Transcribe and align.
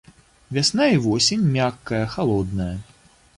Вясна 0.57 0.87
і 0.93 0.97
восень 1.03 1.43
мяккая 1.59 2.01
халодная. 2.15 2.73